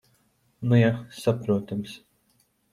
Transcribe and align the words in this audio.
Nu 0.61 0.79
ja. 0.79 1.05
Saprotams. 1.19 1.95